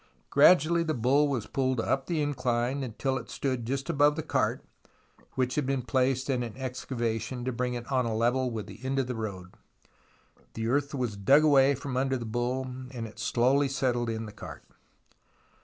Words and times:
Gradually 0.31 0.81
the 0.81 0.95
bull 0.95 1.27
was 1.27 1.45
pulled 1.45 1.79
up 1.79 2.07
the 2.07 2.23
incline 2.23 2.81
until 2.81 3.19
it 3.19 3.29
stood 3.29 3.67
just 3.67 3.87
above 3.87 4.15
the 4.15 4.23
cart, 4.23 4.65
which 5.35 5.53
had 5.53 5.67
been 5.67 5.83
placed 5.83 6.27
in 6.27 6.41
an 6.41 6.57
excavation 6.57 7.45
to 7.45 7.51
bring 7.51 7.75
it 7.75 7.85
on 7.91 8.07
a 8.07 8.15
level 8.15 8.49
with 8.49 8.65
the 8.65 8.83
end 8.83 8.97
of 8.97 9.05
the 9.05 9.13
road. 9.13 9.53
The 10.55 10.67
earth 10.69 10.95
was 10.95 11.15
dug 11.15 11.43
away 11.43 11.75
from 11.75 11.97
under 11.97 12.17
the 12.17 12.25
bull, 12.25 12.63
and 12.89 13.05
it 13.05 13.19
slowly 13.19 13.67
settled 13.67 14.09
in 14.09 14.25
the 14.25 14.31
cart. 14.31 14.63